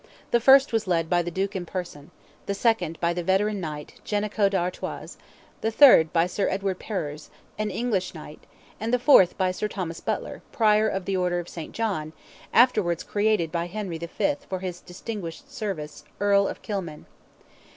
The 0.31 0.39
first 0.41 0.73
was 0.73 0.87
led 0.87 1.11
by 1.11 1.21
the 1.21 1.29
Duke 1.29 1.55
in 1.55 1.63
person; 1.63 2.09
the 2.47 2.55
second 2.55 2.99
by 2.99 3.13
the 3.13 3.21
veteran 3.21 3.59
knight, 3.61 4.01
Jenico 4.03 4.49
d'Artois, 4.49 5.15
the 5.61 5.69
third 5.69 6.11
by 6.11 6.25
Sir 6.25 6.49
Edward 6.49 6.79
Perrers, 6.79 7.29
an 7.59 7.69
English 7.69 8.15
knight, 8.15 8.47
and 8.79 8.91
the 8.91 8.97
fourth 8.97 9.37
by 9.37 9.51
Sir 9.51 9.67
Thomas 9.67 9.99
Butler, 9.99 10.41
Prior 10.51 10.87
of 10.89 11.05
the 11.05 11.17
Order 11.17 11.37
of 11.37 11.47
Saint 11.49 11.75
John, 11.75 12.13
afterwards 12.51 13.03
created 13.03 13.51
by 13.51 13.67
Henry 13.67 13.99
V., 13.99 14.37
for 14.49 14.57
his 14.57 14.81
distinguished 14.81 15.51
service, 15.53 16.03
Earl 16.19 16.47
of 16.47 16.63
Kilmain. 16.63 17.05